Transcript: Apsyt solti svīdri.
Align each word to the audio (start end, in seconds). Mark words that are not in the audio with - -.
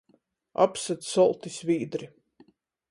Apsyt 0.65 1.05
solti 1.11 1.55
svīdri. 1.59 2.13